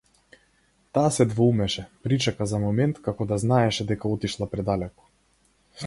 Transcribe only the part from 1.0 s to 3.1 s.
се двоумеше, причека за момент,